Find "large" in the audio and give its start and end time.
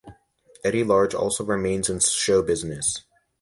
0.83-1.13